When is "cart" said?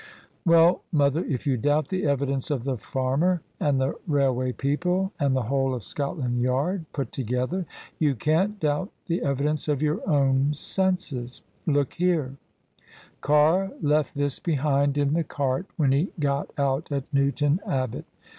15.23-15.67